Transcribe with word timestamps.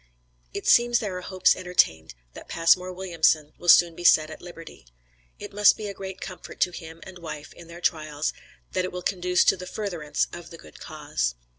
It 0.51 0.65
seems 0.65 0.97
there 0.97 1.15
are 1.17 1.21
hopes 1.21 1.55
entertained 1.55 2.15
that 2.33 2.47
Passmore 2.47 2.91
Williamson 2.91 3.53
will 3.59 3.69
soon 3.69 3.95
be 3.95 4.03
set 4.03 4.31
at 4.31 4.41
liberty. 4.41 4.87
It 5.37 5.53
must 5.53 5.77
be 5.77 5.85
a 5.87 5.93
great 5.93 6.19
comfort 6.19 6.59
to 6.61 6.71
him 6.71 7.01
and 7.03 7.19
wife, 7.19 7.53
in 7.53 7.67
their 7.67 7.81
trials, 7.81 8.33
that 8.71 8.83
it 8.83 8.91
will 8.91 9.03
conduce 9.03 9.43
to 9.43 9.55
the 9.57 9.67
furtherance 9.67 10.25
of 10.33 10.49
the 10.49 10.57
good 10.57 10.79
cause. 10.79 11.35